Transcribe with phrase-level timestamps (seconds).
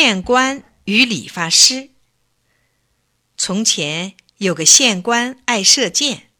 [0.00, 1.90] 县官与理发师。
[3.36, 6.30] 从前有个县官爱射箭，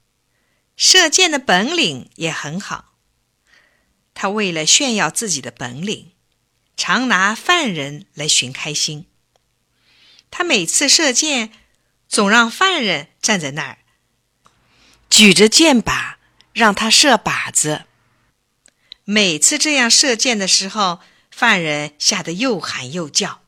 [0.77, 2.95] 射箭的本领也很好。
[4.15, 6.13] 他为了炫耀自己的本领，
[6.77, 9.07] 常拿犯人来寻开心。
[10.31, 11.51] 他每次射箭，
[12.09, 13.79] 总让犯人站在那儿，
[15.11, 16.15] 举着箭靶
[16.53, 17.87] 让他射靶子。
[19.03, 21.01] 每次这样射箭的时候，
[21.33, 23.43] 犯人吓得又喊又叫，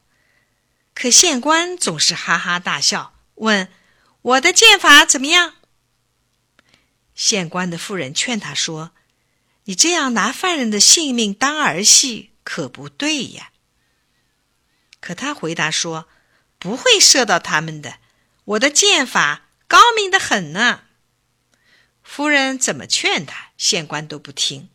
[1.00, 3.72] 可县官总是哈哈大笑，问
[4.20, 5.54] ：“我的剑法怎么样？”
[7.16, 8.90] 县官的夫人劝他说
[9.64, 13.50] ：“你这样拿犯人的性命当儿戏，可不对呀。”
[15.00, 16.06] 可他回答说
[16.60, 17.96] ：“不会射到他们的，
[18.44, 20.82] 我的剑法高明的很呢。”
[22.04, 24.68] 夫人怎么劝他，县官都不听。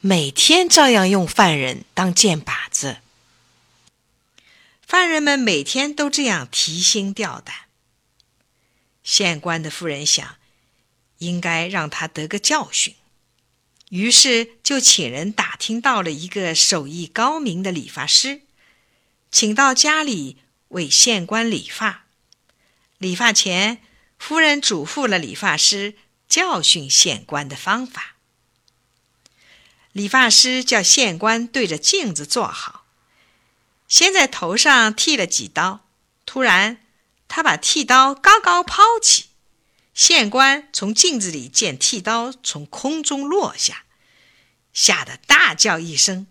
[0.00, 3.02] 每天照样用犯人当箭靶子，
[4.92, 7.56] 犯人们每天都这样提心吊胆。
[9.02, 10.36] 县官的夫人想，
[11.16, 12.94] 应该让他得个教训，
[13.88, 18.42] 于是就请人打听到了一个手艺高明的理发师，
[19.30, 20.36] 请到家里
[20.68, 22.04] 为县官理发。
[22.98, 23.80] 理发前，
[24.18, 25.94] 夫人嘱咐了理发师
[26.28, 28.16] 教训县官的方法。
[29.92, 32.81] 理发师叫县官对着镜子坐好，
[33.92, 35.86] 先在头上剃了几刀。
[36.24, 36.82] 突然，
[37.28, 39.26] 他把剃刀高高抛起，
[39.92, 43.84] 县官从镜子里见剃刀从空中落下，
[44.72, 46.26] 吓得大叫一声，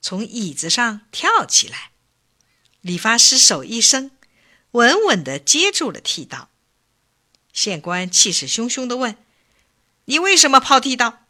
[0.00, 1.90] 从椅子上跳起来。
[2.80, 4.12] 理发师手一伸，
[4.70, 6.48] 稳稳地接住了剃刀。
[7.52, 9.16] 县官气势汹汹地问
[10.06, 11.24] ：“你为什么抛剃刀？”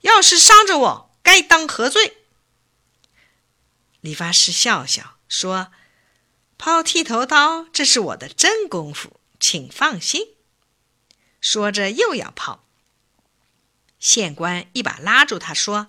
[0.00, 2.16] 要是伤着我，该当何罪？
[4.00, 5.72] 理发师笑笑说
[6.56, 10.34] ：“抛剃头刀，这是我的真功夫，请放心。”
[11.40, 12.66] 说着又要抛，
[13.98, 15.88] 县官一把拉住他说：“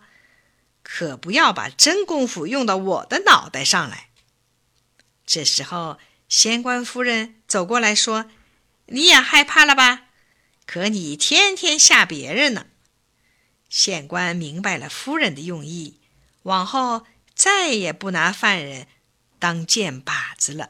[0.84, 4.10] 可不要把真功夫用到我的脑袋上来。”
[5.26, 8.30] 这时候，县官夫人走过来说
[8.88, 10.08] ：“你也害怕了吧？
[10.66, 12.68] 可你天天吓别人呢。”
[13.70, 16.00] 县官明白了夫人的用意，
[16.44, 17.06] 往后
[17.44, 18.86] 再也不拿犯人
[19.40, 20.70] 当箭靶子了。